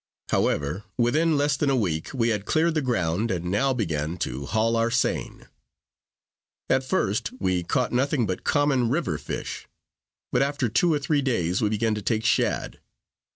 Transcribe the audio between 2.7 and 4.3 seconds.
the ground, and now began